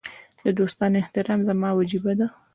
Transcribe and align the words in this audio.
د 0.45 0.45
دوستانو 0.59 1.01
احترام 1.03 1.39
زما 1.49 1.69
وجیبه 1.73 2.13
ده. 2.19 2.27